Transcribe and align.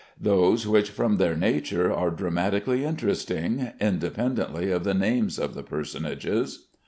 Those 0.19 0.65
which, 0.67 0.89
from 0.89 1.17
their 1.17 1.35
nature, 1.35 1.93
are 1.93 2.09
dramatically 2.09 2.83
interesting, 2.83 3.71
independently 3.79 4.71
of 4.71 4.83
the 4.83 4.95
names 4.95 5.37
of 5.37 5.53
the 5.53 5.61
personages. 5.61 6.65